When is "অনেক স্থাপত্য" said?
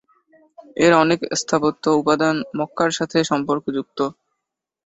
1.03-1.83